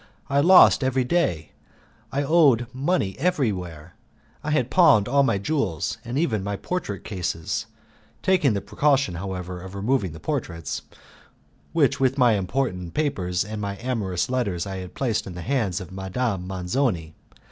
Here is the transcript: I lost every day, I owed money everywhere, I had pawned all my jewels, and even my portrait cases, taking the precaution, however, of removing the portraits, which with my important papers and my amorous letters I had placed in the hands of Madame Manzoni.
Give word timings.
I 0.31 0.39
lost 0.39 0.83
every 0.83 1.03
day, 1.03 1.51
I 2.11 2.23
owed 2.23 2.65
money 2.73 3.15
everywhere, 3.19 3.93
I 4.43 4.49
had 4.49 4.71
pawned 4.71 5.07
all 5.07 5.21
my 5.21 5.37
jewels, 5.37 5.99
and 6.03 6.17
even 6.17 6.43
my 6.43 6.55
portrait 6.55 7.03
cases, 7.03 7.67
taking 8.23 8.53
the 8.53 8.61
precaution, 8.61 9.13
however, 9.13 9.61
of 9.61 9.75
removing 9.75 10.13
the 10.13 10.19
portraits, 10.19 10.81
which 11.71 11.99
with 11.99 12.17
my 12.17 12.33
important 12.33 12.95
papers 12.95 13.45
and 13.45 13.61
my 13.61 13.77
amorous 13.77 14.27
letters 14.27 14.65
I 14.65 14.77
had 14.77 14.95
placed 14.95 15.27
in 15.27 15.35
the 15.35 15.43
hands 15.43 15.79
of 15.79 15.91
Madame 15.91 16.47
Manzoni. 16.47 17.13